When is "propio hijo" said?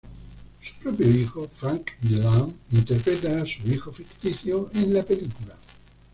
0.81-1.47